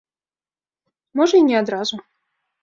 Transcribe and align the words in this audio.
Можа 1.19 1.35
і 1.43 1.45
не 1.51 1.57
адразу. 1.61 1.95